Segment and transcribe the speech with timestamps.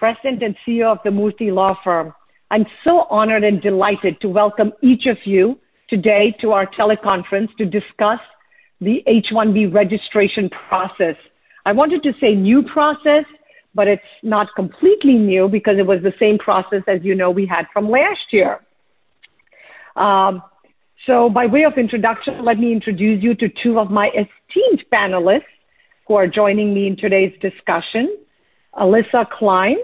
[0.00, 2.14] President and CEO of the Murthy Law Firm.
[2.50, 5.58] I'm so honored and delighted to welcome each of you
[5.90, 8.18] today to our teleconference to discuss
[8.80, 11.16] the H-1B registration process.
[11.66, 13.24] I wanted to say new process,
[13.74, 17.44] but it's not completely new because it was the same process as you know we
[17.44, 18.60] had from last year.
[19.96, 20.42] Um,
[21.06, 25.42] so by way of introduction, let me introduce you to two of my esteemed panelists
[26.08, 28.16] who are joining me in today's discussion.
[28.74, 29.76] Alyssa Klein,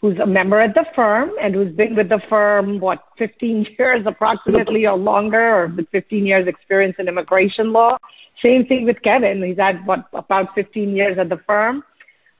[0.00, 4.04] who's a member at the firm and who's been with the firm, what, 15 years
[4.06, 7.96] approximately or longer, or with 15 years experience in immigration law.
[8.42, 9.42] Same thing with Kevin.
[9.42, 11.82] He's had, what, about 15 years at the firm.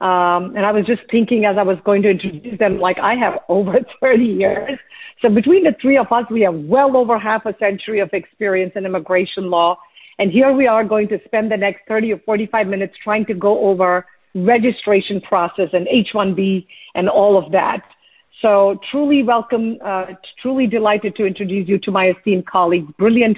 [0.01, 3.15] Um, and I was just thinking as I was going to introduce them, like I
[3.15, 4.79] have over 30 years.
[5.21, 8.71] So between the three of us, we have well over half a century of experience
[8.75, 9.77] in immigration law.
[10.17, 13.33] And here we are going to spend the next 30 or 45 minutes trying to
[13.33, 17.81] go over registration process and H-1B and all of that.
[18.41, 20.05] So truly welcome, uh,
[20.41, 23.37] truly delighted to introduce you to my esteemed colleagues, brilliant,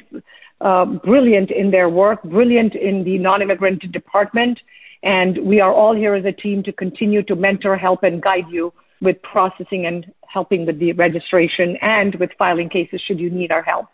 [0.59, 4.59] uh, brilliant in their work, brilliant in the non-immigrant department.
[5.03, 8.45] And we are all here as a team to continue to mentor, help, and guide
[8.49, 13.51] you with processing and helping with the registration and with filing cases should you need
[13.51, 13.87] our help.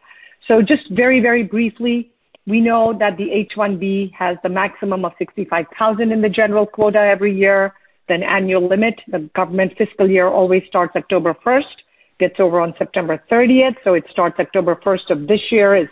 [0.47, 2.11] So just very, very briefly,
[2.47, 7.37] we know that the H-1B has the maximum of 65,000 in the general quota every
[7.37, 7.73] year,
[8.07, 8.95] then annual limit.
[9.09, 11.75] The government fiscal year always starts October 1st,
[12.19, 13.75] gets over on September 30th.
[13.83, 15.89] So it starts October 1st of this year is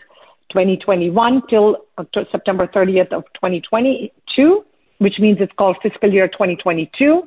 [0.51, 1.77] 2021 till
[2.31, 4.63] September 30th of 2022,
[4.99, 7.23] which means it's called fiscal year 2022.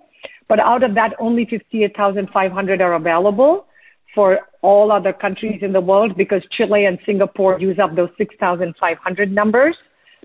[0.49, 3.67] But out of that, only 58,500 are available
[4.15, 9.33] for all other countries in the world because Chile and Singapore use up those 6,500
[9.33, 9.77] numbers.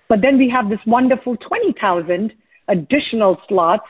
[0.10, 2.34] But then we have this wonderful 20,000
[2.68, 3.86] additional slots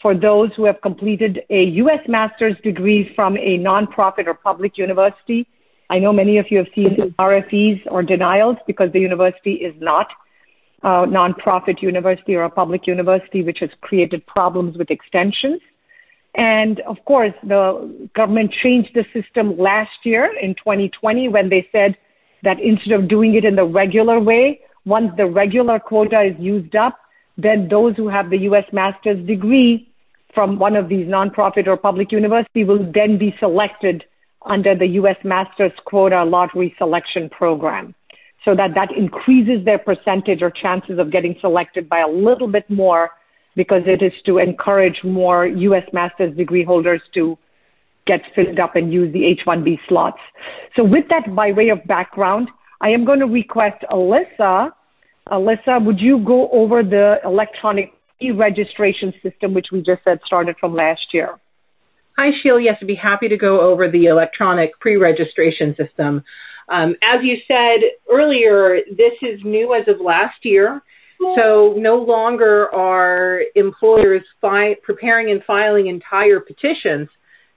[0.00, 2.00] for those who have completed a U.S.
[2.06, 5.46] master's degree from a nonprofit or public university.
[5.90, 10.08] I know many of you have seen RFEs or denials because the university is not
[10.82, 15.60] a nonprofit university or a public university, which has created problems with extensions.
[16.34, 21.96] And of course, the government changed the system last year in 2020 when they said
[22.42, 26.76] that instead of doing it in the regular way, once the regular quota is used
[26.76, 26.98] up,
[27.36, 28.64] then those who have the U.S.
[28.72, 29.88] master's degree
[30.34, 34.04] from one of these nonprofit or public university will then be selected
[34.46, 35.16] under the U.S.
[35.24, 37.94] master's quota lottery selection program
[38.44, 42.68] so that that increases their percentage or chances of getting selected by a little bit
[42.70, 43.10] more
[43.58, 45.82] because it is to encourage more U.S.
[45.92, 47.36] master's degree holders to
[48.06, 50.20] get filled up and use the H-1B slots.
[50.76, 52.48] So with that, by way of background,
[52.80, 54.70] I am going to request Alyssa.
[55.28, 57.92] Alyssa, would you go over the electronic
[58.22, 61.40] e-registration system, which we just said started from last year?
[62.16, 62.62] Hi, Sheila.
[62.62, 66.22] Yes, I'd be happy to go over the electronic pre-registration system.
[66.68, 70.80] Um, as you said earlier, this is new as of last year.
[71.20, 77.08] So no longer are employers fi- preparing and filing entire petitions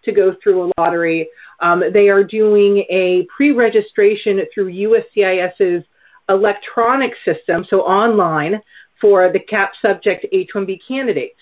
[0.03, 1.29] to go through a lottery.
[1.59, 5.85] Um, they are doing a pre-registration through USCIS's
[6.29, 8.59] electronic system, so online,
[8.99, 11.39] for the CAP subject H-1B candidates.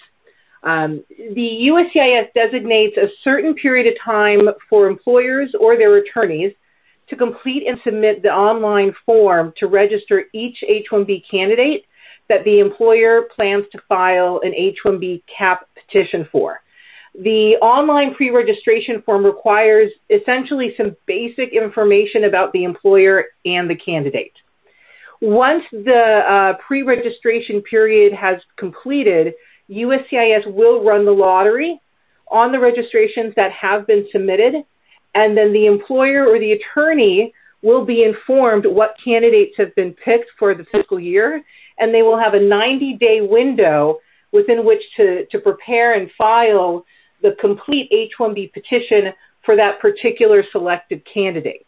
[0.63, 6.51] Um, the USCIS designates a certain period of time for employers or their attorneys
[7.09, 11.85] to complete and submit the online form to register each H-1B candidate
[12.29, 16.61] that the employer plans to file an H-1B CAP petition for.
[17.15, 24.33] The online pre-registration form requires essentially some basic information about the employer and the candidate.
[25.21, 29.33] Once the uh, pre-registration period has completed,
[29.69, 31.81] USCIS will run the lottery
[32.31, 34.53] on the registrations that have been submitted,
[35.15, 40.29] and then the employer or the attorney will be informed what candidates have been picked
[40.37, 41.43] for the fiscal year
[41.79, 43.99] and they will have a 90 day window
[44.31, 46.85] within which to, to prepare and file
[47.21, 49.13] the complete H 1B petition
[49.45, 51.65] for that particular selected candidate.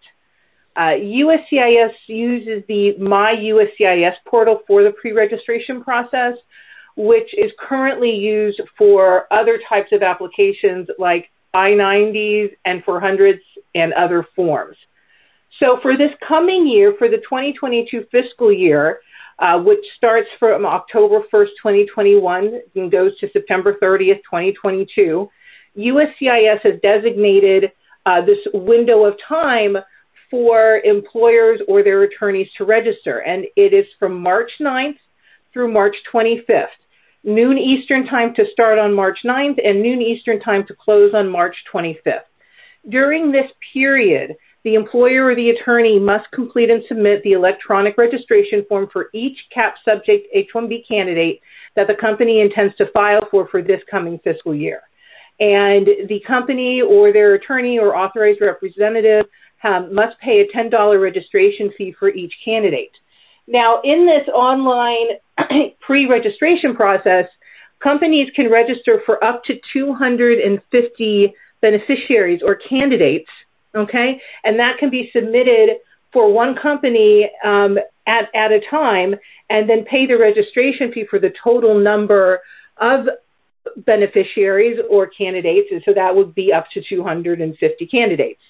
[0.75, 6.35] Uh, USCIS uses the My USCIS portal for the pre registration process,
[6.95, 13.39] which is currently used for other types of applications like I-90s, N-400s,
[13.75, 14.77] and other forms.
[15.59, 19.01] So for this coming year, for the 2022 fiscal year,
[19.39, 25.29] uh, which starts from October 1st, 2021 and goes to September 30th, 2022,
[25.77, 27.71] USCIS has designated
[28.05, 29.77] uh, this window of time
[30.29, 34.97] for employers or their attorneys to register, and it is from March 9th
[35.53, 36.67] through March 25th.
[37.23, 41.29] Noon Eastern Time to start on March 9th and noon Eastern Time to close on
[41.29, 42.21] March 25th.
[42.89, 48.63] During this period, the employer or the attorney must complete and submit the electronic registration
[48.69, 51.41] form for each CAP subject H-1B candidate
[51.75, 54.81] that the company intends to file for for this coming fiscal year.
[55.39, 59.25] And the company or their attorney or authorized representative
[59.63, 62.91] um, must pay a $10 registration fee for each candidate.
[63.47, 65.07] Now, in this online
[65.81, 67.25] pre-registration process,
[67.81, 73.29] companies can register for up to 250 beneficiaries or candidates
[73.75, 74.21] okay?
[74.43, 75.77] And that can be submitted
[76.13, 77.77] for one company um,
[78.07, 79.15] at, at a time
[79.49, 82.39] and then pay the registration fee for the total number
[82.77, 83.05] of
[83.77, 85.67] beneficiaries or candidates.
[85.71, 88.41] And so that would be up to 250 candidates.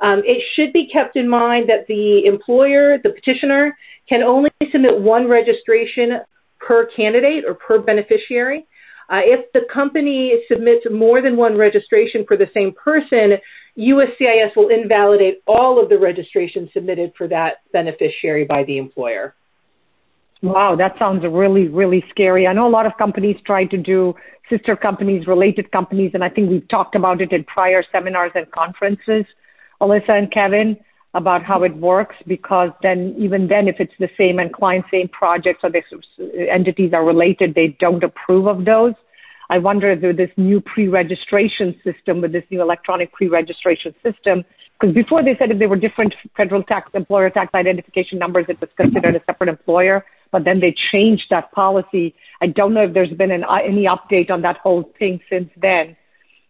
[0.00, 3.76] Um, it should be kept in mind that the employer, the petitioner,
[4.08, 6.20] can only submit one registration
[6.58, 8.66] per candidate or per beneficiary.
[9.10, 13.32] Uh, if the company submits more than one registration for the same person,
[13.78, 19.34] USCIS will invalidate all of the registrations submitted for that beneficiary by the employer.
[20.42, 22.46] Wow, that sounds really, really scary.
[22.46, 24.14] I know a lot of companies try to do
[24.48, 28.50] sister companies, related companies, and I think we've talked about it in prior seminars and
[28.50, 29.26] conferences,
[29.80, 30.76] Alyssa and Kevin,
[31.14, 35.08] about how it works because then even then if it's the same and client, same
[35.08, 35.82] projects or the
[36.50, 38.94] entities are related, they don't approve of those.
[39.50, 44.44] I wonder if this new pre-registration system with this new electronic pre-registration system,
[44.78, 48.60] because before they said if they were different federal tax employer tax identification numbers, it
[48.60, 52.14] was considered a separate employer, but then they changed that policy.
[52.40, 55.96] I don't know if there's been an, any update on that whole thing since then.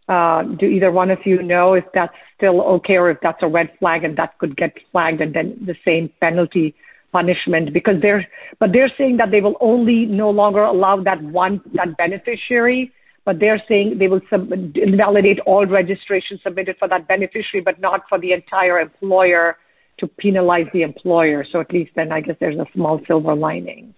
[0.07, 3.49] Uh, do either one of you know if that's still okay or if that's a
[3.49, 6.75] red flag and that could get flagged and then the same penalty
[7.13, 8.27] punishment because they're
[8.59, 12.93] but they're saying that they will only no longer allow that one that beneficiary
[13.25, 18.03] but they're saying they will sub- invalidate all registrations submitted for that beneficiary but not
[18.09, 19.57] for the entire employer
[19.99, 21.45] to penalize the employer.
[21.53, 23.95] So at least then i guess there's a small silver lining.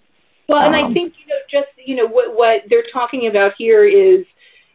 [0.49, 3.53] Well and um, i think you know just you know what what they're talking about
[3.57, 4.25] here is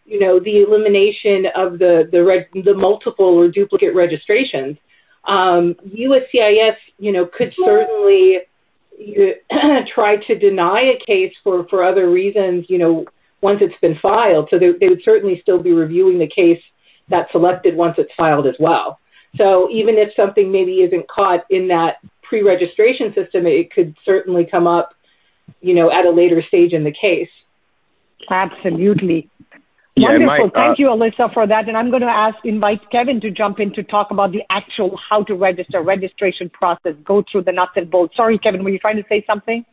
[0.06, 4.78] you know the elimination of the the reg- the multiple or duplicate registrations
[5.27, 8.39] um, USCIS, you know, could certainly
[9.94, 13.06] try to deny a case for, for other reasons, you know,
[13.41, 14.47] once it's been filed.
[14.50, 16.62] So they, they would certainly still be reviewing the case
[17.09, 19.00] that's selected once it's filed as well.
[19.35, 24.68] So even if something maybe isn't caught in that pre-registration system, it could certainly come
[24.68, 24.94] up,
[25.62, 27.29] you know, at a later stage in the case.
[28.29, 29.29] Absolutely.
[29.98, 30.52] Yeah, Wonderful.
[30.54, 31.68] Thank uh, you, Alyssa, for that.
[31.68, 34.96] And I'm going to ask, invite Kevin to jump in to talk about the actual
[35.10, 38.16] how to register, registration process, go through the nuts and bolts.
[38.16, 39.66] Sorry, Kevin, were you trying to say something?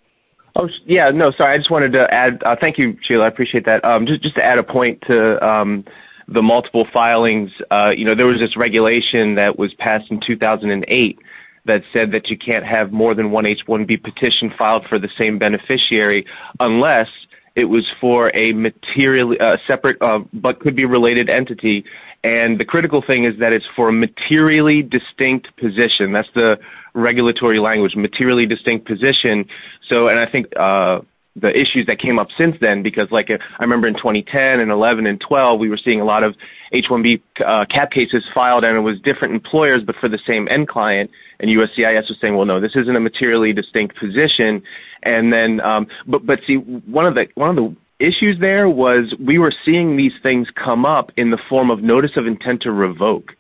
[0.57, 1.55] Oh, yeah, no, sorry.
[1.55, 3.25] I just wanted to add, uh, thank you, Sheila.
[3.25, 3.85] I appreciate that.
[3.85, 5.85] Um, just, just to add a point to um,
[6.29, 11.19] the multiple filings, uh, you know, there was this regulation that was passed in 2008
[11.67, 15.39] that said that you can't have more than one H-1B petition filed for the same
[15.39, 16.25] beneficiary
[16.61, 17.09] unless–
[17.57, 21.85] it was for a materially uh, separate uh, but could be related entity.
[22.25, 26.13] And the critical thing is that it's for a materially distinct position.
[26.13, 26.57] That's the
[26.95, 29.45] regulatory language, materially distinct position.
[29.89, 31.01] So, and I think uh,
[31.37, 34.71] the issues that came up since then, because like uh, I remember in 2010 and
[34.71, 36.35] 11 and 12, we were seeing a lot of
[36.73, 40.69] H-1B uh, cap cases filed, and it was different employers, but for the same end
[40.69, 41.11] client.
[41.41, 44.63] And USCIS was saying, well, no, this isn't a materially distinct position.
[45.03, 49.15] And then, um, but but see, one of the one of the issues there was
[49.25, 52.73] we were seeing these things come up in the form of notice of intent to
[52.73, 53.33] revoke.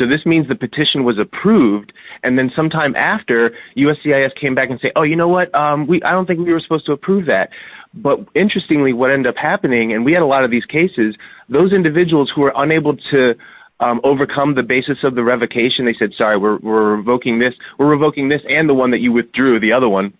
[0.00, 1.92] So this means the petition was approved,
[2.22, 5.54] and then sometime after, USCIS came back and say, "Oh, you know what?
[5.54, 7.50] Um, we I don't think we were supposed to approve that."
[7.92, 11.14] But interestingly, what ended up happening, and we had a lot of these cases,
[11.50, 13.34] those individuals who were unable to
[13.80, 17.90] um, overcome the basis of the revocation, they said, "Sorry, we're we're revoking this, we're
[17.90, 20.14] revoking this, and the one that you withdrew, the other one."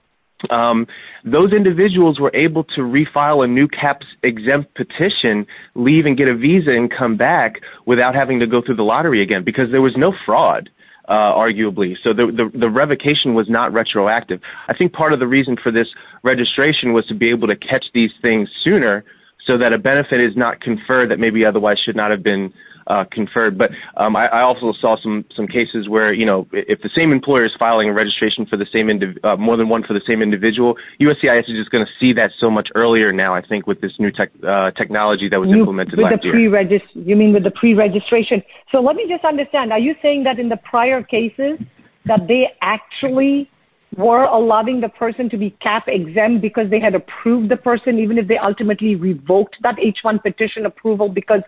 [0.48, 0.86] Um,
[1.24, 6.34] those individuals were able to refile a new CAPS exempt petition, leave and get a
[6.34, 9.96] visa and come back without having to go through the lottery again because there was
[9.96, 10.70] no fraud.
[11.08, 11.96] Uh, arguably.
[12.04, 14.40] So the, the, the revocation was not retroactive.
[14.68, 15.88] I think part of the reason for this
[16.22, 19.04] registration was to be able to catch these things sooner,
[19.44, 22.52] so that a benefit is not conferred that maybe otherwise should not have been
[22.90, 23.56] uh, conferred.
[23.56, 27.12] But um, I, I, also saw some some cases where you know if the same
[27.12, 30.02] employer is filing a registration for the same indiv- uh, more than one for the
[30.06, 33.32] same individual, USCIS is just going to see that so much earlier now.
[33.32, 37.06] I think with this new tech, uh, technology that was implemented with last the pre-regist-
[37.06, 38.42] You mean with the pre-registration?
[38.72, 39.72] So let me just understand.
[39.72, 41.60] Are you saying that in the prior cases
[42.06, 43.48] that they actually
[43.96, 48.18] were allowing the person to be cap exempt because they had approved the person, even
[48.18, 51.42] if they ultimately revoked that H1 petition approval because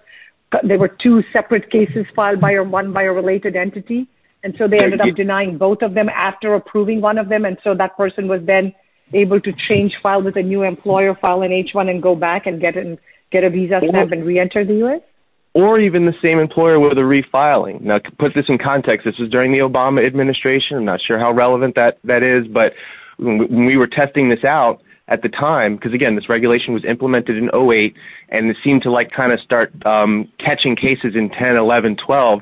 [0.62, 4.08] there were two separate cases filed by a, one by a related entity.
[4.44, 7.44] And so they ended up denying both of them after approving one of them.
[7.44, 8.74] And so that person was then
[9.12, 12.60] able to change file with a new employer, file an H1 and go back and
[12.60, 12.98] get an,
[13.30, 15.00] get a visa stamp and re-enter the U.S.?
[15.54, 17.80] or even the same employer with a refiling.
[17.82, 20.78] Now, to put this in context, this was during the Obama administration.
[20.78, 22.72] I'm not sure how relevant that, that is, but
[23.18, 24.80] when we were testing this out
[25.12, 27.94] at the time, because again, this regulation was implemented in 08,
[28.30, 32.40] and it seemed to like kind of start um, catching cases in 10, 11, 12.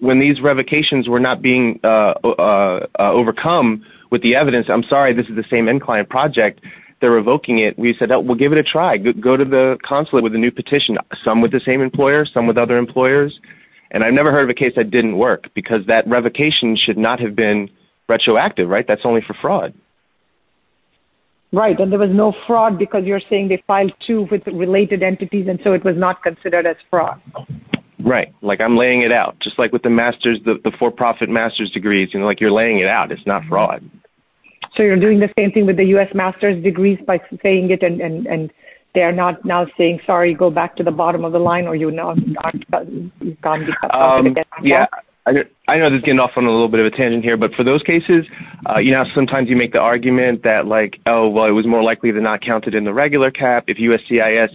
[0.00, 5.14] When these revocations were not being uh, uh, uh, overcome with the evidence, I'm sorry,
[5.14, 6.60] this is the same end client project
[7.00, 8.96] they're revoking it, we said, oh, we'll give it a try.
[8.96, 12.46] Go, go to the consulate with a new petition, some with the same employer, some
[12.46, 13.38] with other employers.
[13.90, 17.20] And I've never heard of a case that didn't work because that revocation should not
[17.20, 17.70] have been
[18.08, 18.84] retroactive, right?
[18.86, 19.74] That's only for fraud.
[21.52, 25.46] Right, and there was no fraud because you're saying they filed two with related entities,
[25.48, 27.20] and so it was not considered as fraud.
[27.98, 31.70] Right, like I'm laying it out, just like with the masters, the, the for-profit master's
[31.70, 32.10] degrees.
[32.12, 33.10] You know, like you're laying it out.
[33.10, 33.88] It's not fraud.
[34.76, 36.08] So you're doing the same thing with the U.S.
[36.14, 38.52] master's degrees by saying it, and and and
[38.94, 41.90] they're not now saying sorry, go back to the bottom of the line, or you
[41.90, 44.44] know, you can't be cut um, again.
[44.62, 44.86] Yeah.
[45.68, 47.52] I know, this is getting off on a little bit of a tangent here, but
[47.54, 48.24] for those cases,
[48.68, 51.82] uh, you know, sometimes you make the argument that like, oh, well, it was more
[51.82, 53.64] likely than not counted in the regular cap.
[53.66, 54.48] If USCIS,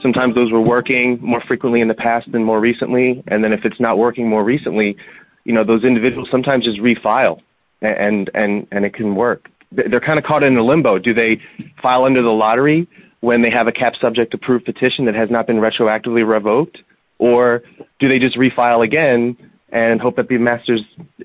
[0.00, 3.64] sometimes those were working more frequently in the past than more recently, and then if
[3.64, 4.96] it's not working more recently,
[5.44, 7.40] you know, those individuals sometimes just refile
[7.82, 9.48] and and and it can work.
[9.72, 10.98] They're kind of caught in a limbo.
[10.98, 11.40] Do they
[11.82, 12.88] file under the lottery
[13.20, 16.78] when they have a cap subject approved petition that has not been retroactively revoked,
[17.18, 17.62] or
[17.98, 19.36] do they just refile again
[19.70, 20.82] and hope that the master's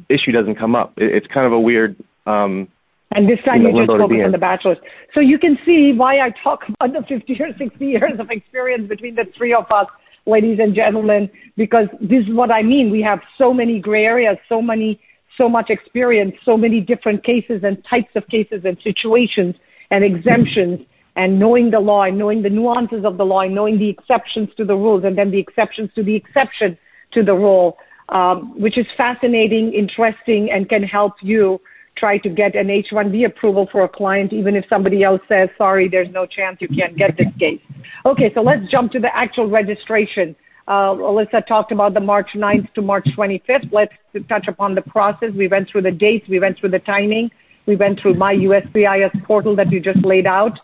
[0.09, 0.93] issue doesn't come up?
[0.97, 1.95] It's kind of a weird.
[2.25, 2.67] Um,
[3.13, 4.77] and this time you, know, you just focus on the bachelor's.
[5.13, 8.87] So you can see why I talk about the 50 or 60 years of experience
[8.87, 9.87] between the three of us,
[10.25, 12.89] ladies and gentlemen, because this is what I mean.
[12.89, 14.99] We have so many gray areas, so many
[15.37, 19.55] so much experience, so many different cases and types of cases and situations
[19.89, 20.79] and exemptions
[21.15, 24.49] and knowing the law and knowing the nuances of the law and knowing the exceptions
[24.55, 26.77] to the rules and then the exceptions to the exception
[27.13, 27.77] to the rule,
[28.11, 31.59] um, which is fascinating, interesting, and can help you
[31.97, 35.87] try to get an H-1B approval for a client, even if somebody else says, sorry,
[35.89, 37.61] there's no chance you can't get this case.
[38.05, 40.35] Okay, so let's jump to the actual registration.
[40.67, 43.71] Uh, Alyssa talked about the March 9th to March 25th.
[43.71, 43.93] Let's
[44.29, 45.29] touch upon the process.
[45.35, 46.27] We went through the dates.
[46.29, 47.29] We went through the timing.
[47.65, 50.59] We went through my USCIS portal that you just laid out.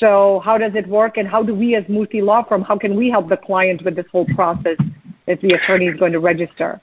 [0.00, 2.96] So how does it work, and how do we as Murthy Law Firm, how can
[2.96, 4.78] we help the client with this whole process
[5.40, 6.80] the attorney is going to register?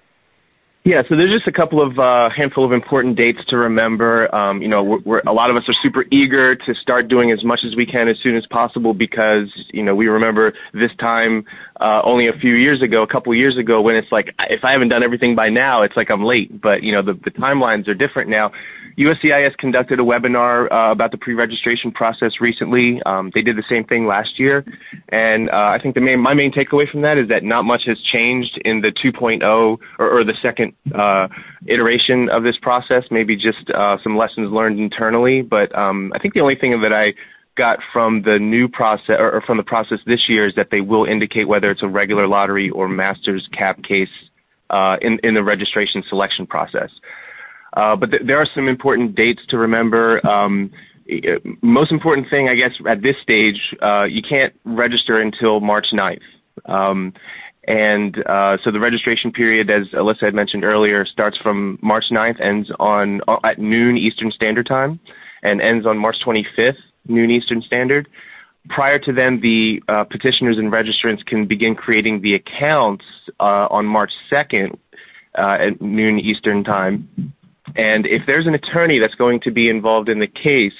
[0.85, 4.33] Yeah, so there's just a couple of uh, handful of important dates to remember.
[4.33, 7.31] Um, you know, we're, we're, a lot of us are super eager to start doing
[7.31, 10.91] as much as we can as soon as possible because you know we remember this
[10.97, 11.43] time
[11.81, 14.71] uh, only a few years ago, a couple years ago, when it's like if I
[14.71, 16.61] haven't done everything by now, it's like I'm late.
[16.61, 18.51] But you know, the, the timelines are different now.
[18.99, 23.01] USCIS conducted a webinar uh, about the pre-registration process recently.
[23.05, 24.65] Um, they did the same thing last year,
[25.07, 27.83] and uh, I think the main, my main takeaway from that is that not much
[27.85, 31.29] has changed in the 2.0 or, or the second uh,
[31.67, 33.05] iteration of this process.
[33.09, 36.91] Maybe just uh, some lessons learned internally, but um, I think the only thing that
[36.91, 37.13] I
[37.55, 41.05] got from the new process or, from the process this year is that they will
[41.05, 44.09] indicate whether it's a regular lottery or master's cap case
[44.69, 46.89] uh, in in the registration selection process.
[47.73, 50.25] Uh, but th- there are some important dates to remember.
[50.27, 50.71] Um,
[51.61, 56.21] most important thing, I guess, at this stage, uh, you can't register until March 9th.
[56.65, 57.13] Um,
[57.67, 62.41] and uh, so the registration period, as Alyssa had mentioned earlier, starts from March 9th,
[62.41, 64.99] ends on uh, at noon Eastern Standard Time,
[65.43, 68.07] and ends on March 25th, noon Eastern Standard.
[68.69, 73.05] Prior to then, the uh, petitioners and registrants can begin creating the accounts
[73.39, 74.77] uh, on March 2nd
[75.37, 77.33] uh, at noon Eastern Time.
[77.75, 80.73] And if there's an attorney that's going to be involved in the case,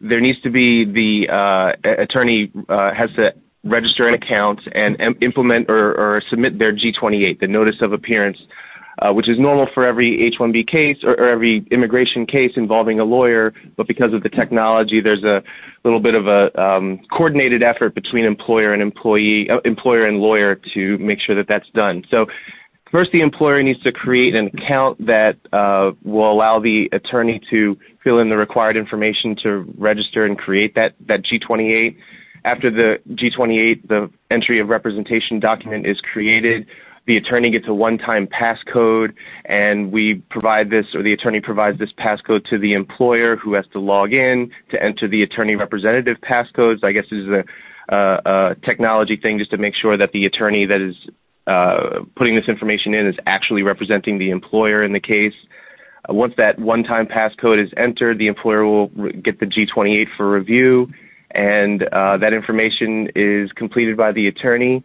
[0.00, 3.32] there needs to be the uh, attorney uh, has to
[3.64, 8.38] register an account and implement or, or submit their G28, the notice of appearance,
[9.00, 13.04] uh, which is normal for every H-1B case or, or, every immigration case involving a
[13.04, 13.52] lawyer.
[13.76, 15.42] But because of the technology, there's a
[15.84, 20.60] little bit of a um, coordinated effort between employer and employee, uh, employer and lawyer
[20.74, 22.04] to make sure that that's done.
[22.10, 22.26] So.
[22.90, 27.76] First, the employer needs to create an account that uh, will allow the attorney to
[28.02, 31.96] fill in the required information to register and create that, that G28.
[32.44, 36.66] After the G28, the entry of representation document is created
[37.08, 39.14] the attorney gets a one-time passcode,
[39.46, 43.64] and we provide this, or the attorney provides this passcode to the employer who has
[43.72, 46.84] to log in to enter the attorney representative passcodes.
[46.84, 50.66] I guess this is a, a technology thing just to make sure that the attorney
[50.66, 51.10] that is uh,
[52.16, 55.34] putting this information in is actually representing the employer in the case.
[56.08, 58.88] Uh, once that one-time passcode is entered, the employer will
[59.22, 60.88] get the G28 for review,
[61.32, 64.84] and uh, that information is completed by the attorney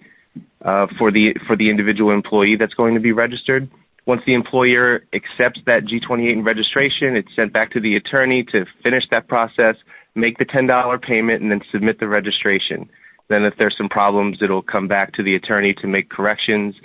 [0.66, 3.70] uh, for the for the individual employee that's going to be registered.
[4.06, 8.66] Once the employer accepts that G28 in registration, it's sent back to the attorney to
[8.82, 9.76] finish that process,
[10.16, 12.90] make the $10 payment, and then submit the registration.
[13.34, 16.76] Then, if there's some problems, it'll come back to the attorney to make corrections.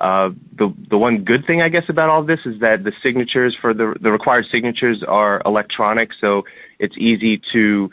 [0.00, 3.54] Uh, the the one good thing I guess about all this is that the signatures
[3.60, 6.42] for the the required signatures are electronic, so
[6.78, 7.90] it's easy to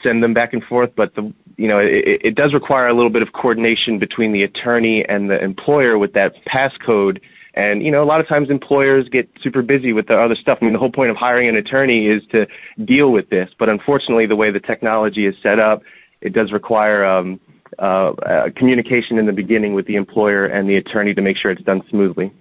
[0.00, 0.90] send them back and forth.
[0.94, 4.44] But the you know, it, it does require a little bit of coordination between the
[4.44, 7.20] attorney and the employer with that passcode.
[7.54, 10.58] And, you know, a lot of times employers get super busy with the other stuff.
[10.60, 12.46] I mean, the whole point of hiring an attorney is to
[12.84, 13.50] deal with this.
[13.58, 15.82] But unfortunately, the way the technology is set up,
[16.20, 17.40] it does require um,
[17.78, 21.50] uh, uh, communication in the beginning with the employer and the attorney to make sure
[21.50, 22.32] it's done smoothly.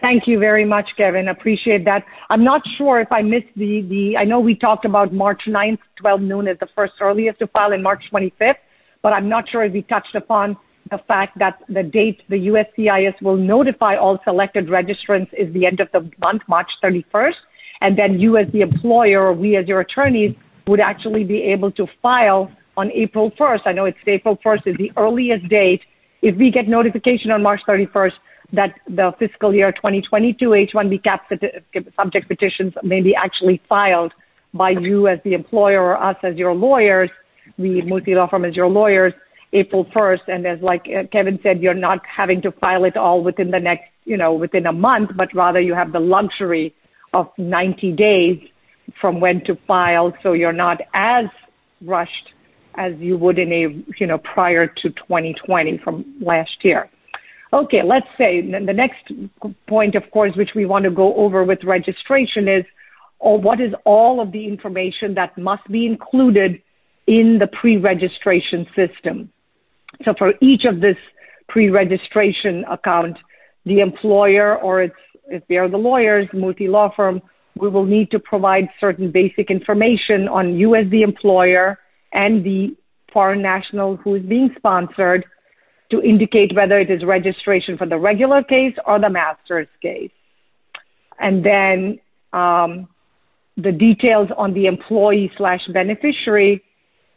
[0.00, 1.28] Thank you very much, Kevin.
[1.28, 2.04] Appreciate that.
[2.28, 5.78] I'm not sure if I missed the, the I know we talked about March 9th,
[6.00, 8.56] 12 noon as the first earliest to file and March 25th,
[9.00, 10.56] but I'm not sure if we touched upon
[10.90, 15.78] the fact that the date the USCIS will notify all selected registrants is the end
[15.78, 17.34] of the month, March 31st.
[17.80, 20.34] And then you as the employer or we as your attorneys
[20.66, 23.60] would actually be able to file on April 1st.
[23.66, 25.82] I know it's April 1st is the earliest date.
[26.22, 28.12] If we get notification on March 31st,
[28.52, 31.22] that the fiscal year 2022 H-1B cap
[31.96, 34.12] subject petitions may be actually filed
[34.54, 37.10] by you as the employer or us as your lawyers,
[37.58, 39.14] the Murthy law firm as your lawyers,
[39.54, 40.28] April 1st.
[40.28, 43.58] And as like uh, Kevin said, you're not having to file it all within the
[43.58, 46.74] next, you know, within a month, but rather you have the luxury
[47.14, 48.38] of 90 days
[49.00, 50.12] from when to file.
[50.22, 51.26] So you're not as
[51.80, 52.32] rushed
[52.76, 56.88] as you would in a, you know, prior to 2020 from last year.
[57.52, 59.12] Okay, let's say the next
[59.68, 62.64] point, of course, which we want to go over with registration is
[63.18, 66.60] or what is all of the information that must be included
[67.06, 69.30] in the pre-registration system.
[70.04, 70.96] So for each of this
[71.48, 73.16] pre-registration account,
[73.64, 74.94] the employer or its,
[75.26, 77.22] if they are the lawyers, Murthy-law firm,
[77.56, 81.78] we will need to provide certain basic information on you as the employer
[82.12, 82.76] and the
[83.12, 85.24] foreign national who is being sponsored
[85.90, 90.10] to indicate whether it is registration for the regular case or the master's case.
[91.20, 91.98] And then
[92.32, 92.88] um,
[93.56, 96.62] the details on the employee slash beneficiary,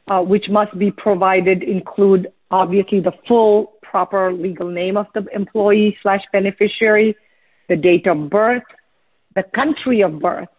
[0.08, 5.98] uh, which must be provided, include obviously the full proper legal name of the employee
[6.04, 7.16] slash beneficiary,
[7.70, 8.64] the date of birth,
[9.36, 10.50] the country of birth,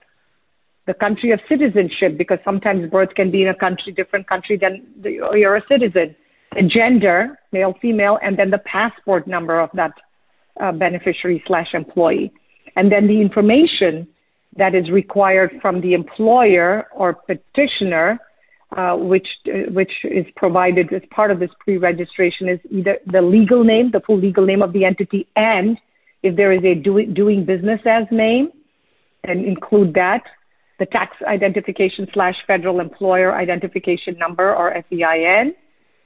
[0.87, 4.87] the country of citizenship, because sometimes birth can be in a country, different country than
[5.03, 6.15] you're a citizen
[6.57, 9.93] the gender, male, female, and then the passport number of that
[10.61, 12.33] uh, beneficiary slash employee.
[12.77, 14.07] And then the information
[14.57, 18.19] that is required from the employer or petitioner,
[18.77, 23.63] uh, which, uh, which is provided as part of this pre-registration is either the legal
[23.65, 25.79] name, the full legal name of the entity, and
[26.23, 28.51] if there is a do, doing business as name,
[29.25, 30.23] and include that,
[30.79, 35.55] the tax identification slash federal employer identification number or FEIN,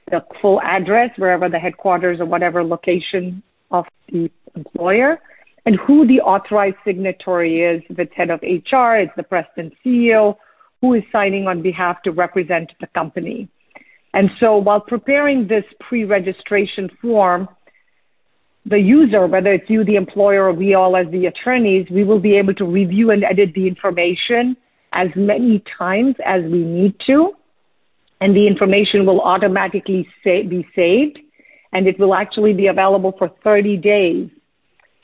[0.09, 5.19] the full address, wherever the headquarters or whatever location of the employer,
[5.65, 7.81] and who the authorized signatory is.
[7.89, 10.35] If it's head of HR, it's the president CEO
[10.81, 13.47] who is signing on behalf to represent the company.
[14.13, 17.47] And so while preparing this pre-registration form,
[18.65, 22.19] the user, whether it's you, the employer, or we all as the attorneys, we will
[22.19, 24.55] be able to review and edit the information
[24.93, 27.33] as many times as we need to
[28.21, 31.19] and the information will automatically sa- be saved
[31.73, 34.29] and it will actually be available for 30 days.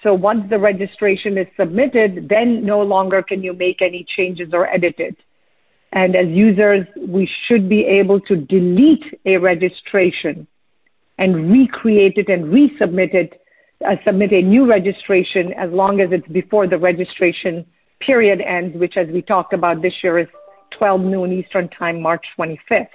[0.04, 4.68] So once the registration is submitted, then no longer can you make any changes or
[4.68, 5.18] edit it.
[5.92, 10.46] And as users, we should be able to delete a registration
[11.18, 13.42] and recreate it and resubmit it
[13.86, 17.66] uh, submit a new registration as long as it's before the registration
[18.00, 20.28] period ends, which, as we talked about this year, is
[20.78, 22.88] 12 noon Eastern Time, March 25th.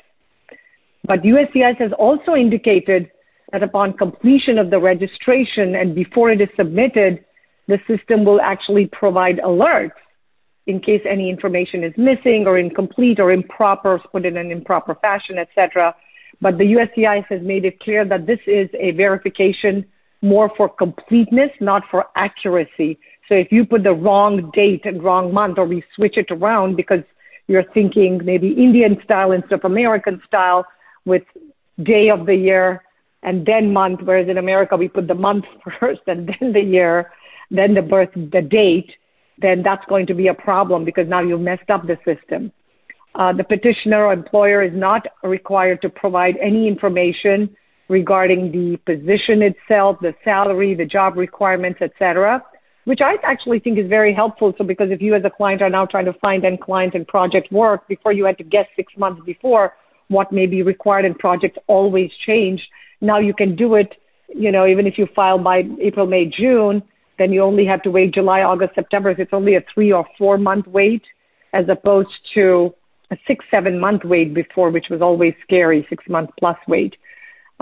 [1.04, 3.10] But USCIS has also indicated
[3.52, 7.24] that upon completion of the registration and before it is submitted,
[7.68, 9.90] the system will actually provide alerts
[10.66, 15.38] in case any information is missing or incomplete or improper, put in an improper fashion,
[15.38, 15.94] etc.
[16.40, 19.84] But the USCIS has made it clear that this is a verification
[20.22, 22.98] more for completeness, not for accuracy.
[23.28, 26.76] So if you put the wrong date and wrong month, or we switch it around
[26.76, 27.02] because
[27.48, 30.64] you're thinking maybe Indian style instead of American style
[31.04, 31.22] with
[31.82, 32.82] day of the year
[33.24, 35.44] and then month, whereas in America we put the month
[35.80, 37.10] first and then the year,
[37.50, 38.90] then the birth, the date,
[39.38, 42.52] then that's going to be a problem because now you've messed up the system.
[43.14, 47.54] Uh, the petitioner or employer is not required to provide any information
[47.92, 52.42] regarding the position itself, the salary, the job requirements, etc.,
[52.84, 54.52] which I actually think is very helpful.
[54.58, 57.06] So because if you as a client are now trying to find end client and
[57.06, 59.74] project work before you had to guess six months before
[60.08, 62.60] what may be required and projects always change,
[63.00, 63.94] now you can do it,
[64.34, 66.82] you know, even if you file by April, May, June,
[67.18, 69.14] then you only have to wait July, August, September.
[69.14, 71.04] So it's only a three or four month wait
[71.52, 72.74] as opposed to
[73.12, 76.96] a six, seven month wait before, which was always scary, six month plus wait.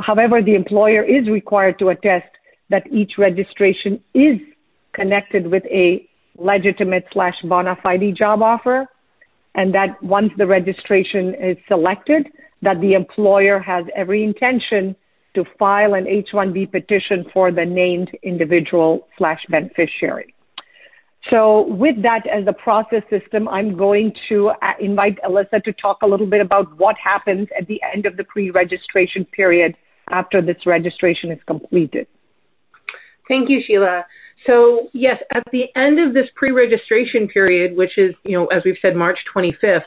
[0.00, 2.28] However, the employer is required to attest
[2.70, 4.38] that each registration is
[4.92, 8.86] connected with a legitimate slash bona fide job offer
[9.54, 12.28] and that once the registration is selected,
[12.62, 14.94] that the employer has every intention
[15.34, 20.34] to file an H-1B petition for the named individual slash beneficiary.
[21.28, 25.98] So with that as the process system, I'm going to uh, invite Alyssa to talk
[26.02, 29.76] a little bit about what happens at the end of the pre-registration period
[30.10, 32.06] after this registration is completed.
[33.28, 34.04] Thank you, Sheila.
[34.46, 38.78] So yes, at the end of this pre-registration period, which is, you know, as we've
[38.82, 39.84] said, March 25th,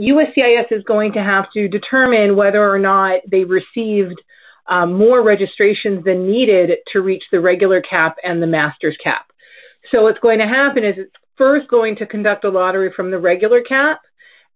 [0.00, 4.20] USCIS is going to have to determine whether or not they received
[4.68, 9.30] um, more registrations than needed to reach the regular cap and the master's cap.
[9.90, 13.18] So what's going to happen is it's first going to conduct a lottery from the
[13.18, 14.00] regular cap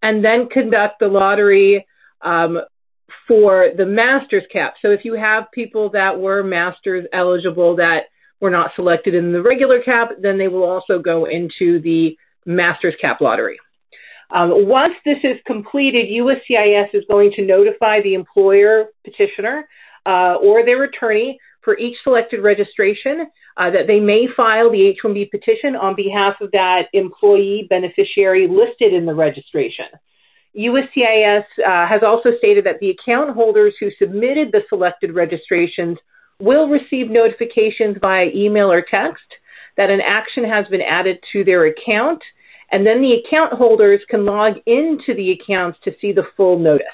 [0.02, 1.86] and then conduct the lottery
[2.22, 2.60] um,
[3.26, 4.74] for the master's cap.
[4.82, 8.04] So if you have people that were master's eligible that
[8.40, 12.94] were not selected in the regular cap, then they will also go into the master's
[13.00, 13.58] cap lottery.
[14.32, 19.68] Um, once this is completed, USCIS is going to notify the employer petitioner
[20.06, 25.30] uh, or their attorney for each selected registration uh, that they may file the H-1B
[25.30, 29.86] petition on behalf of that employee beneficiary listed in the registration.
[30.56, 35.98] USCIS uh, has also stated that the account holders who submitted the selected registrations
[36.40, 39.22] will receive notifications via email or text
[39.76, 42.22] that an action has been added to their account,
[42.72, 46.86] and then the account holders can log into the accounts to see the full notice.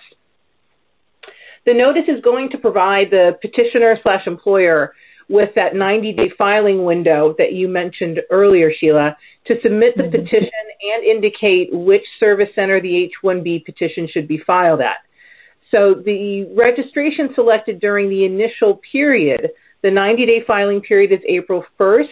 [1.65, 4.93] The notice is going to provide the petitioner slash employer
[5.29, 10.23] with that 90 day filing window that you mentioned earlier, Sheila, to submit the mm-hmm.
[10.23, 10.51] petition
[10.95, 14.99] and indicate which service center the H 1B petition should be filed at.
[15.71, 19.51] So the registration selected during the initial period,
[19.83, 22.05] the 90 day filing period is April 1st,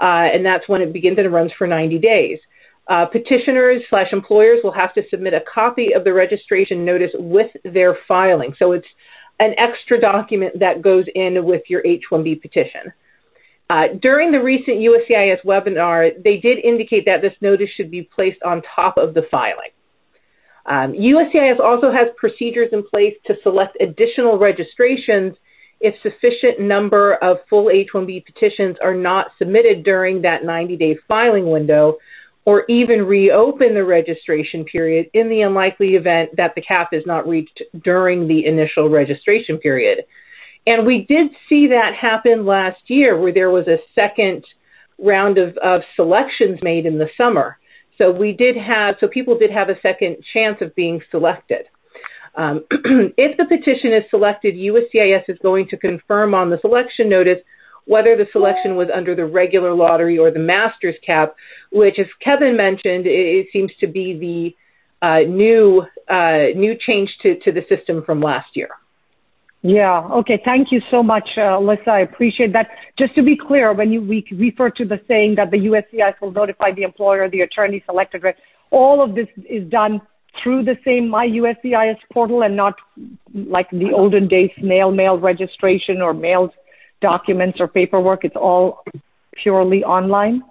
[0.00, 2.38] uh, and that's when it begins and it runs for 90 days.
[2.88, 7.50] Uh, petitioners slash employers will have to submit a copy of the registration notice with
[7.62, 8.52] their filing.
[8.58, 8.86] So it's
[9.40, 12.92] an extra document that goes in with your H-1B petition.
[13.70, 18.42] Uh, during the recent USCIS webinar, they did indicate that this notice should be placed
[18.42, 19.70] on top of the filing.
[20.66, 25.36] Um, USCIS also has procedures in place to select additional registrations
[25.80, 31.96] if sufficient number of full H-1B petitions are not submitted during that 90-day filing window
[32.44, 37.28] or even reopen the registration period in the unlikely event that the cap is not
[37.28, 40.04] reached during the initial registration period.
[40.66, 44.44] And we did see that happen last year where there was a second
[44.98, 47.58] round of, of selections made in the summer.
[47.98, 51.66] So we did have, so people did have a second chance of being selected.
[52.34, 57.38] Um, if the petition is selected, USCIS is going to confirm on the selection notice
[57.86, 61.34] whether the selection was under the regular lottery or the master's cap,
[61.72, 64.18] which, as Kevin mentioned, it, seems to be
[65.00, 68.68] the uh, new uh, new change to, to the system from last year.
[69.62, 70.00] Yeah.
[70.12, 70.40] Okay.
[70.44, 71.88] Thank you so much, uh, Alyssa.
[71.88, 72.68] I appreciate that.
[72.98, 76.32] Just to be clear, when you we refer to the saying that the USCIS will
[76.32, 78.22] notify the employer, the attorney selected,
[78.70, 80.00] all of this is done
[80.42, 82.74] through the same My USCIS portal and not
[83.34, 86.52] like the olden days snail mail registration or mailed
[87.00, 88.24] documents or paperwork.
[88.24, 88.84] It's all
[89.42, 90.42] purely online.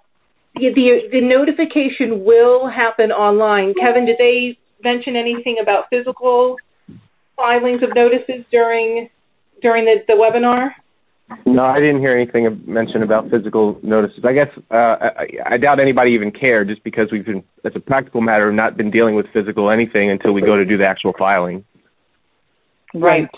[0.58, 3.74] Yeah, the the notification will happen online.
[3.80, 6.58] Kevin, did they mention anything about physical
[7.36, 9.10] filings of notices during
[9.62, 10.72] during the, the webinar?
[11.46, 14.26] No, I didn't hear anything mentioned about physical notices.
[14.26, 17.80] I guess uh, I, I doubt anybody even cared, just because we've been, as a
[17.80, 21.14] practical matter, not been dealing with physical anything until we go to do the actual
[21.20, 21.64] filing.
[22.96, 23.30] Right.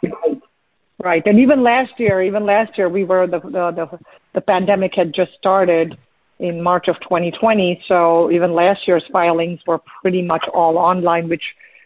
[1.03, 1.23] Right.
[1.25, 3.99] And even last year, even last year, we were the the the,
[4.35, 5.97] the pandemic had just started
[6.39, 7.83] in March of 2020.
[7.87, 11.43] So even last year's filings were pretty much all online, which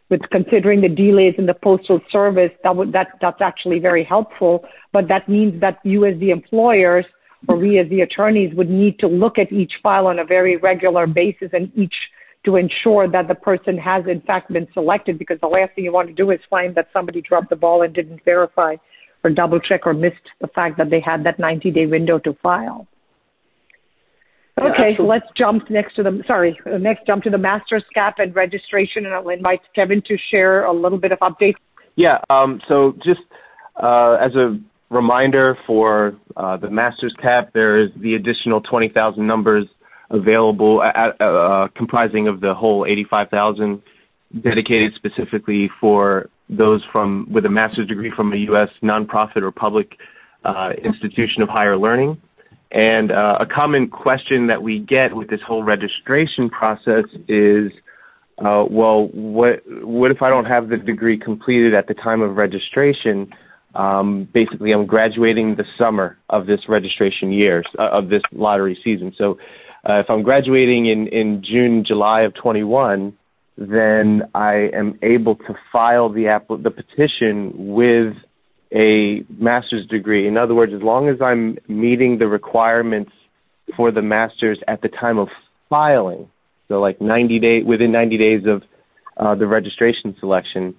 [0.10, 4.66] with considering the delays in the postal service, that would that that's actually very helpful.
[4.92, 7.06] But that means that you as the employers
[7.48, 10.58] or we as the attorneys would need to look at each file on a very
[10.58, 11.94] regular basis and each
[12.44, 15.92] to ensure that the person has in fact been selected because the last thing you
[15.92, 18.76] want to do is find that somebody dropped the ball and didn't verify
[19.26, 22.34] or double check or missed the fact that they had that 90 day window to
[22.44, 22.88] file.
[24.62, 29.06] Okay, let's jump next to the sorry, next jump to the master's cap and registration,
[29.06, 31.56] and I'll invite Kevin to share a little bit of update.
[31.98, 33.20] Yeah, um, so just
[33.82, 34.58] uh, as a
[34.90, 39.66] reminder for uh, the master's cap, there is the additional 20,000 numbers
[40.10, 43.82] available, uh, comprising of the whole 85,000
[44.42, 48.70] dedicated specifically for those from with a master's degree from a U.S.
[48.84, 49.98] nonprofit or public
[50.44, 52.22] uh, institution of higher learning.
[52.72, 57.72] And uh, a common question that we get with this whole registration process is,
[58.40, 62.36] uh, well, what what if I don't have the degree completed at the time of
[62.36, 63.32] registration?
[63.76, 69.14] Um, basically, I'm graduating the summer of this registration year uh, of this lottery season.
[69.18, 69.38] So,
[69.88, 73.16] uh, if I'm graduating in in June, July of 21,
[73.58, 78.16] then I am able to file the app the petition with
[78.74, 80.28] a master's degree.
[80.28, 83.12] In other words, as long as I'm meeting the requirements
[83.76, 85.30] for the master's at the time of
[85.70, 86.30] filing,
[86.68, 88.64] so like 90 day within 90 days of
[89.18, 90.76] uh, the registration selection,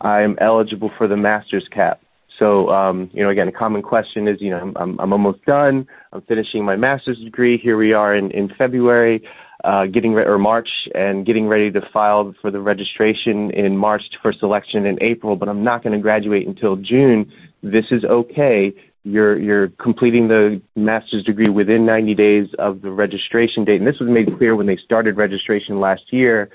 [0.00, 2.00] I'm eligible for the master's cap.
[2.38, 5.86] So, um, you know, again, a common question is, you know, I'm, I'm almost done.
[6.12, 7.58] I'm finishing my master's degree.
[7.58, 9.22] Here we are in, in February
[9.64, 14.02] uh, getting re- or March and getting ready to file for the registration in March
[14.22, 17.30] for selection in April, but I'm not going to graduate until June.
[17.62, 18.72] This is okay.
[19.02, 23.98] You're you're completing the master's degree within 90 days of the registration date, and this
[23.98, 26.50] was made clear when they started registration last year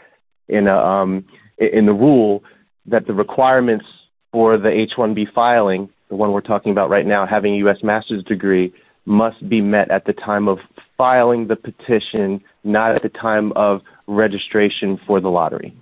[0.48, 1.26] in a, um,
[1.58, 2.44] in the rule
[2.86, 3.86] that the requirements
[4.32, 7.78] for the H-1B filing, the one we're talking about right now, having a U.S.
[7.84, 8.74] master's degree,
[9.06, 10.60] must be met at the time of
[10.98, 15.76] filing the petition, not at the time of registration for the lottery.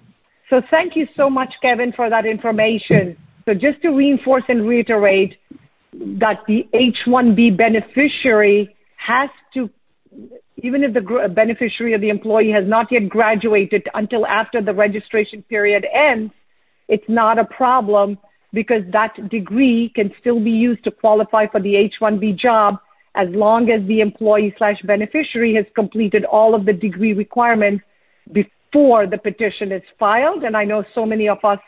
[0.49, 3.17] So thank you so much, Kevin, for that information.
[3.45, 5.35] So just to reinforce and reiterate
[5.93, 9.69] that the H-1B beneficiary has to,
[10.57, 15.43] even if the beneficiary or the employee has not yet graduated until after the registration
[15.43, 16.33] period ends,
[16.88, 18.17] it's not a problem
[18.53, 22.77] because that degree can still be used to qualify for the H-1B job
[23.15, 27.83] as long as the employee slash beneficiary has completed all of the degree requirements
[28.31, 30.43] before the petition is filed.
[30.43, 31.59] And I know so many of us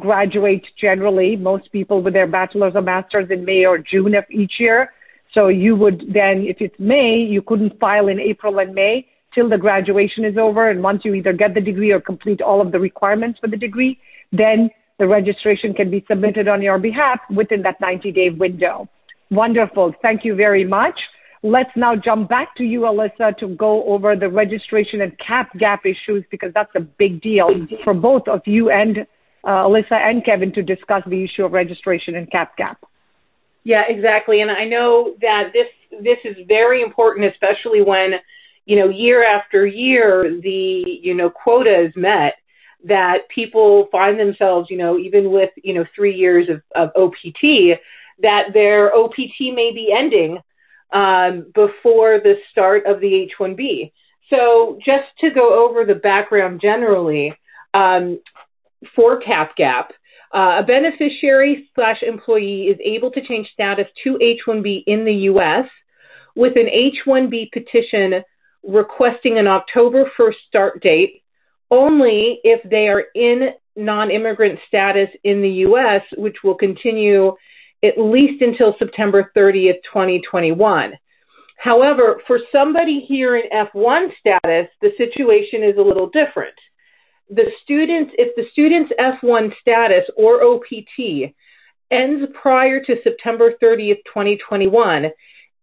[0.00, 4.54] graduate generally, most people with their bachelor's or master's in May or June of each
[4.58, 4.92] year.
[5.34, 9.48] So you would then, if it's May, you couldn't file in April and May till
[9.48, 10.70] the graduation is over.
[10.70, 13.56] And once you either get the degree or complete all of the requirements for the
[13.56, 13.98] degree,
[14.32, 18.88] then the registration can be submitted on your behalf within that 90 day window.
[19.30, 19.94] Wonderful.
[20.02, 20.98] Thank you very much.
[21.42, 25.86] Let's now jump back to you, Alyssa, to go over the registration and cap gap
[25.86, 27.48] issues because that's a big deal
[27.84, 29.06] for both of you and
[29.44, 32.78] uh, Alyssa and Kevin to discuss the issue of registration and cap gap.
[33.62, 34.40] Yeah, exactly.
[34.40, 35.66] And I know that this
[36.02, 38.14] this is very important, especially when
[38.66, 42.34] you know year after year the you know quota is met
[42.84, 47.78] that people find themselves, you know, even with you know three years of, of OPT,
[48.22, 50.38] that their OPT may be ending
[50.92, 53.92] um, before the start of the H-1B.
[54.30, 57.34] So just to go over the background generally,
[57.74, 58.20] um,
[58.94, 59.92] for cap gap,
[60.34, 65.66] uh, a beneficiary slash employee is able to change status to H-1B in the U.S.
[66.36, 68.22] with an H-1B petition
[68.62, 71.22] requesting an October 1st start date
[71.70, 77.34] only if they are in non-immigrant status in the U.S., which will continue
[77.84, 80.94] at least until September 30th, 2021.
[81.58, 86.54] However, for somebody here in F1 status, the situation is a little different.
[87.30, 91.34] The students, if the student's F1 status or OPT
[91.90, 95.06] ends prior to September 30th, 2021,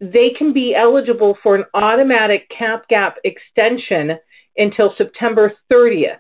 [0.02, 4.18] they can be eligible for an automatic cap gap extension
[4.58, 6.18] until September 30th,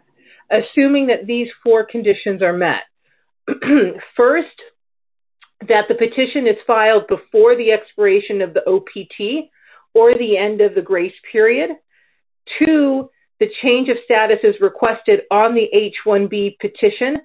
[0.51, 2.83] assuming that these four conditions are met.
[4.15, 4.61] First,
[5.67, 9.49] that the petition is filed before the expiration of the OPT
[9.93, 11.71] or the end of the grace period.
[12.59, 17.17] Two, the change of status is requested on the H-1B petition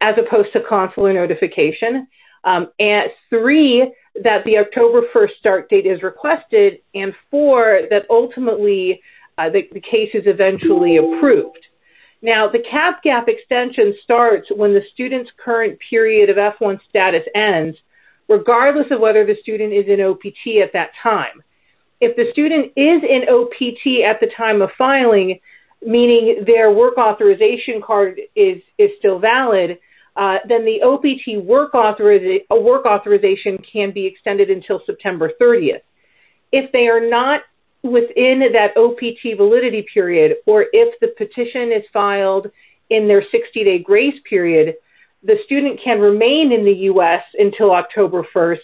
[0.00, 2.06] as opposed to consular notification.
[2.44, 6.78] Um, and three, that the October 1st start date is requested.
[6.94, 9.00] And four, that ultimately
[9.38, 11.66] uh, the, the case is eventually approved.
[12.22, 17.76] Now, the cap gap extension starts when the student's current period of F1 status ends,
[18.28, 21.42] regardless of whether the student is in OPT at that time.
[22.00, 25.38] If the student is in OPT at the time of filing,
[25.82, 29.78] meaning their work authorization card is, is still valid,
[30.16, 35.82] uh, then the OPT work, authoriza- work authorization can be extended until September 30th.
[36.52, 37.42] If they are not
[37.84, 42.50] within that OPT validity period, or if the petition is filed
[42.90, 44.74] in their 60 day grace period,
[45.22, 47.22] the student can remain in the U.S.
[47.34, 48.58] until October 1st,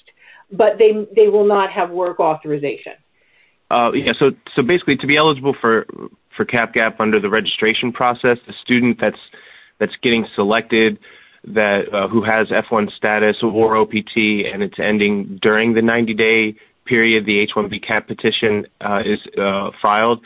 [0.53, 2.93] but they, they will not have work authorization.
[3.71, 5.87] Uh, yeah, so so basically, to be eligible for
[6.37, 9.21] for cap gap under the registration process, the student that's
[9.79, 10.99] that's getting selected
[11.45, 14.17] that uh, who has F1 status or OPT
[14.53, 16.55] and it's ending during the 90 day
[16.91, 20.21] period the H1B cap petition uh, is uh, filed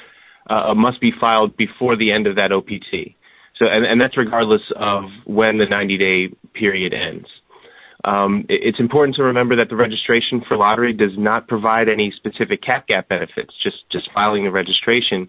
[0.48, 3.14] uh, must be filed before the end of that OPT.
[3.58, 7.28] So and, and that's regardless of when the 90 day period ends.
[8.04, 12.62] Um, it's important to remember that the registration for lottery does not provide any specific
[12.62, 13.54] cap gap benefits.
[13.62, 15.28] Just just filing the registration,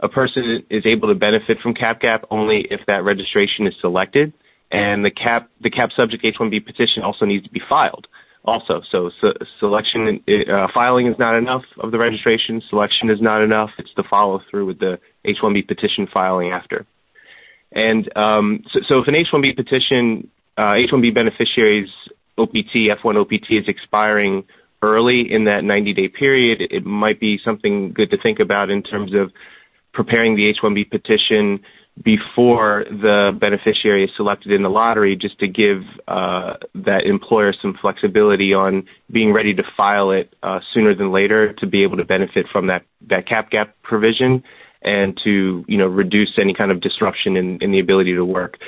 [0.00, 4.32] a person is able to benefit from cap gap only if that registration is selected,
[4.70, 8.06] and the cap the cap subject H-1B petition also needs to be filed.
[8.46, 12.62] Also, so, so selection uh, filing is not enough of the registration.
[12.70, 13.70] Selection is not enough.
[13.76, 16.86] It's the follow through with the H-1B petition filing after.
[17.72, 21.88] And um, so, so if an H-1B petition uh, H-1B beneficiaries
[22.38, 24.44] OPT, F1 OPT is expiring
[24.82, 29.12] early in that 90-day period, it might be something good to think about in terms
[29.14, 29.32] of
[29.92, 31.60] preparing the H-1B petition
[32.02, 37.76] before the beneficiary is selected in the lottery, just to give uh, that employer some
[37.80, 42.04] flexibility on being ready to file it uh, sooner than later to be able to
[42.04, 44.42] benefit from that, that cap gap provision
[44.82, 48.58] and to you know reduce any kind of disruption in, in the ability to work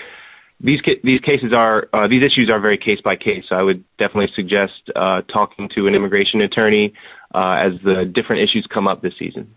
[0.60, 3.44] these these cases are uh, these issues are very case by case.
[3.48, 6.92] So I would definitely suggest uh, talking to an immigration attorney
[7.34, 9.54] uh, as the different issues come up this season.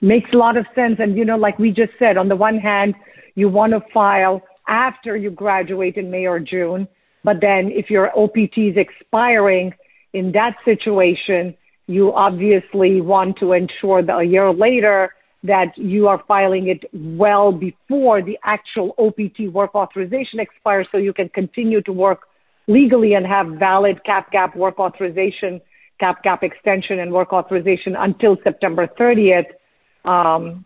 [0.00, 2.58] Makes a lot of sense, and you know, like we just said, on the one
[2.58, 2.94] hand,
[3.34, 6.88] you want to file after you graduate in May or June,
[7.22, 9.74] but then if your OPT is expiring
[10.12, 11.54] in that situation,
[11.86, 17.50] you obviously want to ensure that a year later that you are filing it well
[17.50, 22.20] before the actual OPT work authorization expires so you can continue to work
[22.68, 25.60] legally and have valid cap gap work authorization,
[25.98, 29.46] cap gap extension and work authorization until September 30th.
[30.04, 30.64] Um,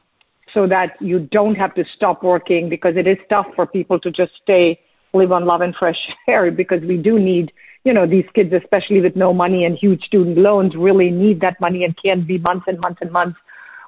[0.53, 4.11] so that you don't have to stop working because it is tough for people to
[4.11, 4.79] just stay,
[5.12, 9.01] live on love and fresh air because we do need, you know, these kids, especially
[9.01, 12.66] with no money and huge student loans, really need that money and can be months
[12.68, 13.37] and months and months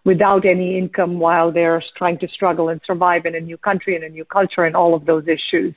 [0.05, 4.05] without any income while they're trying to struggle and survive in a new country and
[4.05, 5.75] a new culture and all of those issues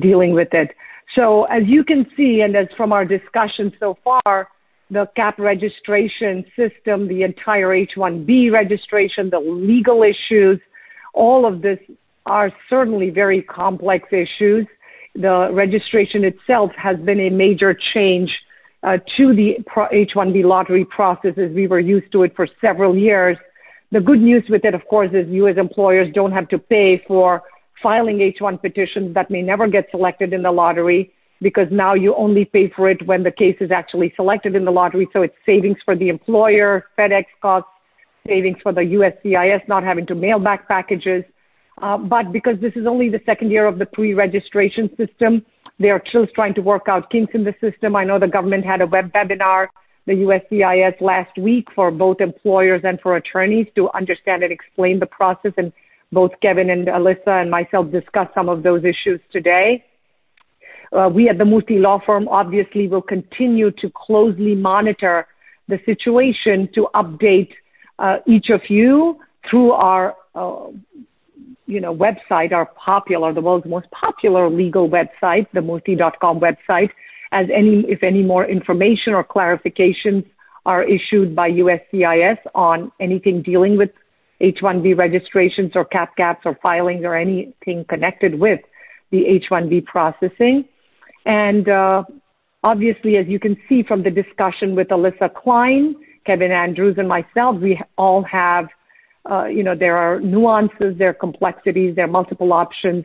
[0.00, 0.70] dealing with it.
[1.14, 4.48] So as you can see, and as from our discussion so far,
[4.92, 10.60] the CAP registration system, the entire H-1B registration, the legal issues,
[11.14, 11.78] all of this
[12.26, 14.66] are certainly very complex issues.
[15.14, 18.30] The registration itself has been a major change
[18.82, 19.56] uh, to the
[19.92, 23.38] H-1B lottery process as we were used to it for several years.
[23.92, 27.02] The good news with it, of course, is you as employers don't have to pay
[27.08, 27.42] for
[27.82, 32.44] filing H-1 petitions that may never get selected in the lottery because now you only
[32.44, 35.08] pay for it when the case is actually selected in the lottery.
[35.12, 37.68] So it's savings for the employer, FedEx costs,
[38.26, 41.24] savings for the USCIS not having to mail back packages.
[41.80, 45.44] Uh, but because this is only the second year of the pre-registration system,
[45.78, 47.96] they are still trying to work out kinks in the system.
[47.96, 49.68] I know the government had a web webinar
[50.06, 55.06] the USCIS last week for both employers and for attorneys to understand and explain the
[55.06, 55.52] process.
[55.56, 55.72] And
[56.10, 59.84] both Kevin and Alyssa and myself discussed some of those issues today.
[60.92, 65.26] Uh, we at the Murthy Law Firm obviously will continue to closely monitor
[65.68, 67.50] the situation to update
[67.98, 69.18] uh, each of you
[69.48, 70.66] through our uh,
[71.66, 76.90] you know, website, our popular, the world's most popular legal website, the Murthy.com website,
[77.32, 80.24] as any, if any more information or clarifications
[80.66, 83.90] are issued by USCIS on anything dealing with
[84.40, 88.60] H-1B registrations or cap gaps or filings or anything connected with
[89.10, 90.64] the H-1B processing.
[91.26, 92.04] And uh,
[92.62, 95.94] obviously, as you can see from the discussion with Alyssa Klein,
[96.26, 98.68] Kevin Andrews, and myself, we all have,
[99.30, 103.04] uh, you know, there are nuances, there are complexities, there are multiple options.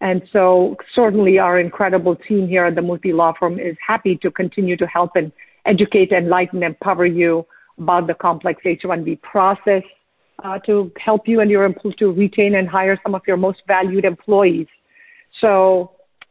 [0.00, 4.30] And so certainly our incredible team here at the Murthy Law Firm is happy to
[4.30, 5.32] continue to help and
[5.66, 7.46] educate, enlighten, empower you
[7.78, 9.82] about the complex H-1B process
[10.44, 13.62] uh, to help you and your employees to retain and hire some of your most
[13.66, 14.66] valued employees.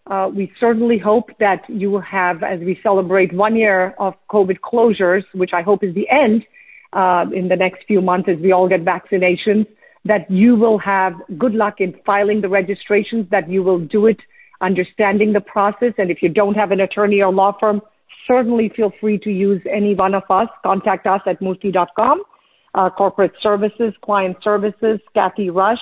[0.09, 4.59] Uh, we certainly hope that you will have, as we celebrate one year of COVID
[4.59, 6.45] closures, which I hope is the end
[6.93, 9.67] uh, in the next few months as we all get vaccinations,
[10.05, 14.19] that you will have good luck in filing the registrations, that you will do it
[14.61, 15.93] understanding the process.
[15.97, 17.81] And if you don't have an attorney or law firm,
[18.25, 20.47] certainly feel free to use any one of us.
[20.63, 22.23] Contact us at murthy.com,
[22.75, 25.81] uh, corporate services, client services, Kathy Rush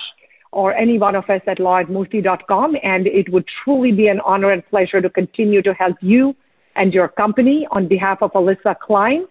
[0.52, 4.66] or any one of us at law And it would truly be an honor and
[4.66, 6.34] pleasure to continue to help you
[6.76, 9.26] and your company on behalf of Alyssa Klein,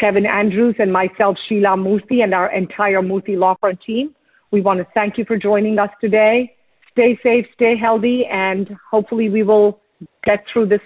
[0.00, 4.14] Kevin Andrews, and myself, Sheila Murthy, and our entire Murthy Law Firm team.
[4.50, 6.54] We want to thank you for joining us today.
[6.92, 9.80] Stay safe, stay healthy, and hopefully we will
[10.24, 10.80] get through this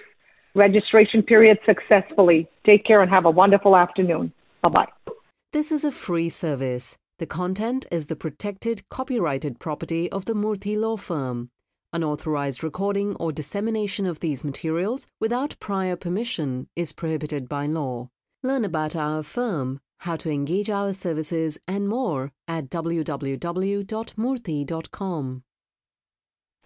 [0.55, 2.47] registration period successfully.
[2.65, 4.33] Take care and have a wonderful afternoon.
[4.63, 4.87] Bye bye.
[5.53, 6.97] This is a free service.
[7.19, 11.49] The content is the protected copyrighted property of the Murthy Law Firm.
[11.91, 18.09] Unauthorized recording or dissemination of these materials without prior permission is prohibited by law.
[18.41, 25.43] Learn about our firm, how to engage our services, and more at www.murthy.com.